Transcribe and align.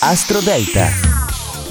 Astro 0.00 0.40
Delta. 0.40 1.13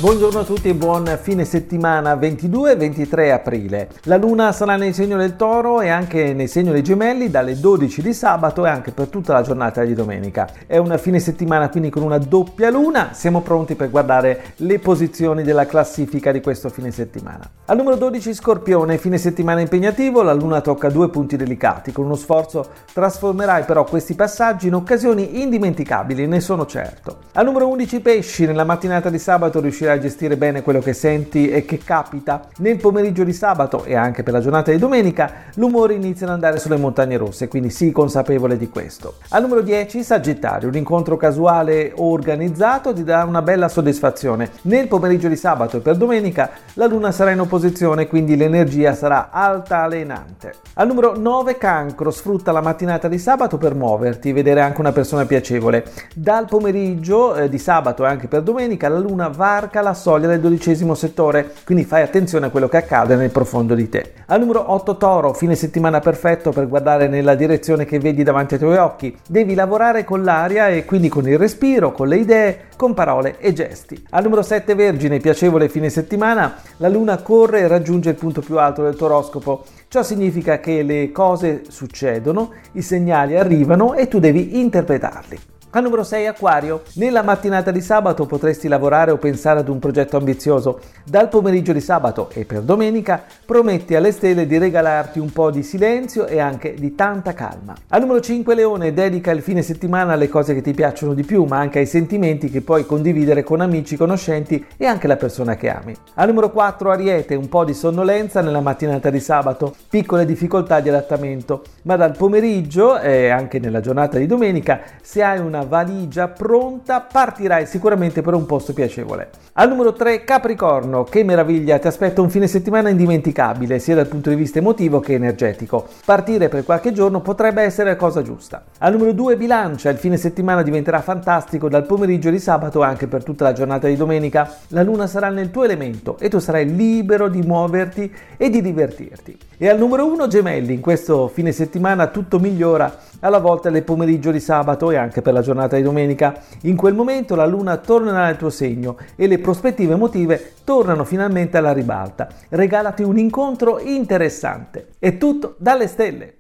Buongiorno 0.04 0.40
a 0.40 0.44
tutti 0.44 0.68
e 0.68 0.74
buon 0.74 1.18
fine 1.22 1.46
settimana 1.46 2.14
22-23 2.16 3.32
aprile. 3.32 3.88
La 4.04 4.18
luna 4.18 4.52
sarà 4.52 4.76
nel 4.76 4.94
segno 4.94 5.16
del 5.16 5.38
toro 5.38 5.80
e 5.80 5.88
anche 5.88 6.34
nel 6.34 6.50
segno 6.50 6.74
dei 6.74 6.84
gemelli 6.84 7.30
dalle 7.30 7.58
12 7.58 8.02
di 8.02 8.14
sabato 8.14 8.66
e 8.66 8.70
anche 8.70 8.92
per 8.92 9.08
tutta 9.08 9.32
la 9.32 9.42
giornata 9.42 9.82
di 9.86 9.94
domenica. 9.94 10.50
È 10.68 10.76
una 10.76 10.98
fine 10.98 11.20
settimana 11.20 11.70
quindi 11.70 11.90
con 11.90 12.04
una 12.04 12.18
doppia 12.18 12.70
luna. 12.70 13.14
Siamo 13.14 13.40
pronti 13.40 13.76
per 13.76 13.90
guardare 13.90 14.56
le 14.58 14.78
posizioni 14.80 15.42
della 15.42 15.66
classifica 15.66 16.34
di 16.34 16.42
questo 16.42 16.68
fine 16.68 16.92
settimana. 16.92 17.50
Al 17.68 17.78
numero 17.78 17.96
12 17.96 18.34
Scorpione, 18.34 18.98
fine 18.98 19.18
settimana 19.18 19.62
impegnativo, 19.62 20.22
la 20.22 20.34
luna 20.34 20.60
tocca 20.60 20.90
due 20.90 21.08
punti 21.08 21.38
delicati. 21.38 21.94
Con 21.94 22.04
uno 22.04 22.16
sforzo 22.16 22.68
trasformerai 22.92 23.64
però 23.64 23.86
questi 23.86 24.16
passaggi 24.16 24.68
in 24.68 24.76
occasioni 24.76 25.42
indimenticabili, 25.42 26.28
ne 26.28 26.42
sono 26.42 26.66
certo. 26.66 27.20
Al 27.36 27.46
numero 27.46 27.70
11 27.70 28.02
Pesci, 28.02 28.46
nella 28.46 28.66
mattinata 28.66 29.10
di 29.10 29.18
sabato 29.18 29.62
riuscirai 29.62 29.92
a 29.94 30.00
gestire 30.00 30.38
bene 30.38 30.62
quello 30.62 30.80
che 30.80 30.94
senti 30.94 31.50
e 31.50 31.66
che 31.66 31.78
capita. 31.78 32.48
Nel 32.58 32.78
pomeriggio 32.78 33.24
di 33.24 33.34
sabato 33.34 33.84
e 33.86 33.96
anche 33.96 34.24
per 34.24 34.34
la 34.34 34.40
giornata 34.40 34.72
di 34.72 34.78
domenica 34.78 35.32
l'umore 35.56 35.94
inizia 35.94 36.26
ad 36.26 36.34
andare 36.34 36.60
sulle 36.60 36.78
montagne 36.78 37.18
rosse, 37.18 37.48
quindi 37.48 37.70
sii 37.70 37.92
consapevole 37.92 38.58
di 38.58 38.70
questo. 38.70 39.16
Al 39.30 39.42
numero 39.42 39.62
10 39.62 40.04
Sagittario, 40.04 40.68
un 40.68 40.76
incontro 40.76 41.18
casuale 41.18 41.94
o 41.96 42.12
organizzato 42.12 42.94
ti 42.94 43.04
dà 43.04 43.24
una 43.24 43.42
bella 43.42 43.70
soddisfazione. 43.70 44.50
Nel 44.64 44.88
pomeriggio 44.88 45.28
di 45.28 45.36
sabato 45.36 45.78
e 45.78 45.80
per 45.82 45.96
domenica 45.96 46.50
la 46.74 46.88
luna 46.88 47.12
sarà 47.12 47.32
in 47.32 47.40
opposizione, 47.40 48.08
quindi 48.08 48.36
l'energia 48.36 48.94
sarà 48.94 49.30
altalenante. 49.32 50.54
Al 50.76 50.88
numero 50.88 51.16
9 51.16 51.58
Cancro, 51.58 52.10
sfrutta 52.10 52.52
la 52.52 52.62
mattinata 52.62 53.08
di 53.08 53.20
sabato 53.20 53.58
per 53.58 53.76
muoverti, 53.76 54.32
vedere 54.32 54.62
anche 54.62 54.82
una 54.82 54.92
persona 54.92 55.26
piacevole. 55.26 55.86
Dal 56.16 56.48
pomeriggio 56.48 57.36
eh, 57.36 57.50
di 57.50 57.60
sabato 57.60 58.04
e 58.04 58.08
anche 58.08 58.28
per 58.28 58.42
domenica 58.42 58.90
la 58.90 58.98
luna 58.98 59.28
varca 59.28 59.82
la 59.84 59.94
soglia 59.94 60.28
del 60.28 60.40
dodicesimo 60.40 60.96
settore, 60.96 61.54
quindi 61.64 61.84
fai 61.84 62.02
attenzione 62.02 62.48
a 62.48 62.50
quello 62.50 62.68
che 62.68 62.78
accade 62.78 63.16
nel 63.16 63.30
profondo 63.30 63.76
di 63.76 63.88
te. 63.90 64.14
Al 64.28 64.40
numero 64.40 64.72
8 64.72 64.98
Toro, 64.98 65.34
fine 65.34 65.54
settimana 65.54 66.00
perfetto 66.00 66.52
per 66.52 66.68
guardare 66.68 67.08
nella 67.08 67.36
direzione 67.36 67.86
che 67.86 68.00
vedi 68.00 68.24
davanti 68.24 68.56
ai 68.56 68.60
tuoi 68.60 68.78
occhi. 68.78 69.16
Devi 69.28 69.54
lavorare 69.54 70.04
con 70.04 70.24
l'aria 70.24 70.70
e 70.70 70.86
quindi 70.86 71.10
con 71.10 71.28
il 71.28 71.38
respiro, 71.38 71.92
con 71.92 72.08
le 72.08 72.18
idee, 72.18 72.60
con 72.76 72.96
parole 72.96 73.38
e 73.38 73.54
gesti. 73.54 74.04
Al 74.10 74.24
numero 74.24 74.42
7 74.42 74.74
Vergine, 74.74 75.20
piacevole 75.20 75.70
fine 75.70 75.90
settimana, 75.90 76.56
la 76.78 76.90
luna 76.90 77.22
corre 77.22 77.60
e 77.60 77.68
raggiunge 77.68 78.10
il 78.10 78.16
punto 78.16 78.42
più 78.42 78.58
alto 78.58 78.82
del 78.82 78.96
tuo 78.96 79.06
oroscopo. 79.06 79.66
Ciò 79.90 80.02
significa 80.02 80.60
che 80.60 80.82
le 80.82 81.12
cose 81.12 81.62
succedono, 81.68 82.52
i 82.72 82.82
segnali 82.82 83.38
arrivano 83.38 83.94
e 83.94 84.08
tu 84.08 84.20
devi 84.20 84.60
interpretarli. 84.60 85.52
Al 85.76 85.82
numero 85.82 86.04
6 86.04 86.28
Aquario. 86.28 86.84
Nella 86.98 87.24
mattinata 87.24 87.72
di 87.72 87.82
sabato 87.82 88.28
potresti 88.28 88.68
lavorare 88.68 89.10
o 89.10 89.18
pensare 89.18 89.62
ad 89.62 89.70
un 89.70 89.80
progetto 89.80 90.18
ambizioso. 90.18 90.80
Dal 91.04 91.30
pomeriggio 91.30 91.74
di 91.74 91.82
sabato 91.82 92.30
e 92.32 92.46
per 92.46 92.62
domenica 92.62 93.24
prometti 93.44 93.96
alle 93.96 94.12
stelle 94.12 94.46
di 94.46 94.60
regalarti 94.60 95.18
un 95.18 95.32
po' 95.32 95.50
di 95.50 95.64
silenzio 95.64 96.28
e 96.28 96.40
anche 96.40 96.76
di 96.76 96.94
tanta 96.94 97.34
calma. 97.34 97.74
Al 97.88 98.02
numero 98.02 98.20
5 98.20 98.54
Leone 98.54 98.94
dedica 98.94 99.32
il 99.32 99.42
fine 99.42 99.64
settimana 99.64 100.14
alle 100.14 100.30
cose 100.30 100.54
che 100.54 100.62
ti 100.62 100.76
piacciono 100.76 101.16
di 101.16 101.24
più, 101.24 101.44
ma 101.46 101.58
anche 101.58 101.80
ai 101.80 101.88
sentimenti 101.88 102.52
che 102.52 102.62
puoi 102.62 102.86
condividere 102.86 103.42
con 103.42 103.60
amici, 103.60 103.98
conoscenti 103.98 104.64
e 104.78 104.86
anche 104.86 105.08
la 105.08 105.18
persona 105.18 105.56
che 105.56 105.72
ami. 105.72 105.96
Al 106.14 106.28
numero 106.28 106.52
4 106.52 106.92
Ariete, 106.92 107.34
un 107.34 107.50
po' 107.50 107.66
di 107.66 107.74
sonnolenza 107.74 108.42
nella 108.42 108.62
mattinata 108.62 109.10
di 109.10 109.20
sabato, 109.20 109.74
piccole 109.90 110.26
difficoltà 110.26 110.80
di 110.82 110.90
adattamento, 110.90 111.64
ma 111.82 111.96
dal 111.96 112.16
pomeriggio 112.16 113.00
e 113.00 113.30
anche 113.30 113.58
nella 113.58 113.80
giornata 113.80 114.20
di 114.20 114.28
domenica 114.28 114.80
se 115.02 115.24
hai 115.24 115.40
una 115.40 115.62
valigia 115.64 116.28
pronta, 116.28 117.02
partirai 117.02 117.66
sicuramente 117.66 118.22
per 118.22 118.34
un 118.34 118.46
posto 118.46 118.74
piacevole. 118.74 119.30
Al 119.54 119.70
numero 119.70 119.94
3 119.94 120.24
Capricorno, 120.24 121.04
che 121.04 121.24
meraviglia, 121.24 121.78
ti 121.78 121.88
aspetta 121.88 122.22
un 122.22 122.30
fine 122.30 122.48
settimana 122.48 122.90
indimenticabile 122.90 123.80
sia 123.80 123.96
dal 123.96 124.08
punto 124.08 124.30
di 124.30 124.36
vista 124.36 124.60
emotivo 124.60 125.00
che 125.00 125.14
energetico. 125.14 125.88
Partire 126.06 126.50
per 126.50 126.64
qualche 126.64 126.92
giorno 126.92 127.22
potrebbe 127.22 127.62
essere 127.62 127.90
la 127.90 127.96
cosa 127.96 128.22
giusta. 128.22 128.64
Al 128.80 128.94
numero 128.94 129.14
2 129.14 129.38
Bilancia, 129.38 129.90
il 129.90 129.98
fine 129.98 130.18
settimana 130.18 130.64
diventerà 130.64 131.02
fantastico 131.02 131.70
dal 131.70 131.86
pomeriggio 131.86 132.30
di 132.30 132.40
sabato 132.40 132.82
anche 132.82 133.08
per 133.08 133.24
tutta 133.24 133.44
la 133.44 133.54
giornata 133.54 133.88
di 133.88 133.96
domenica. 133.96 134.58
La 134.70 134.84
luna 134.84 135.08
sarà 135.08 135.30
nel 135.30 135.52
tuo 135.52 135.64
elemento 135.64 136.18
e 136.20 136.30
tu 136.30 136.40
sarai 136.40 136.74
libero 136.74 137.30
di 137.30 137.42
muoverti 137.42 138.12
e 138.38 138.50
di 138.50 138.62
divertirti. 138.62 139.38
E 139.58 139.70
al 139.70 139.78
numero 139.78 140.06
1 140.06 140.28
Gemelli, 140.28 140.74
in 140.74 140.82
questo 140.82 141.28
fine 141.28 141.52
settimana 141.52 142.08
tutto 142.08 142.40
migliora 142.40 143.12
alla 143.20 143.40
volta 143.40 143.70
nel 143.70 143.84
pomeriggio 143.84 144.32
di 144.32 144.40
sabato 144.40 144.92
e 144.92 144.98
anche 144.98 145.22
per 145.22 145.34
la 145.34 145.42
giornata 145.54 145.76
di 145.76 145.84
domenica. 145.84 146.42
In 146.62 146.76
quel 146.76 146.96
momento 146.96 147.36
la 147.36 147.46
luna 147.46 147.78
tornerà 147.78 148.26
nel 148.26 148.38
tuo 148.38 148.50
segno 148.50 148.98
e 149.16 149.28
le 149.28 149.38
prospettive 149.40 149.94
emotive 149.94 150.54
tornano 150.64 151.04
finalmente 151.04 151.58
alla 151.58 151.72
ribalta. 151.72 152.28
Regalati 152.50 153.04
un 153.04 153.18
incontro 153.18 153.80
interessante. 153.80 154.88
È 154.98 155.18
tutto 155.18 155.56
dalle 155.60 155.88
stelle. 155.88 156.34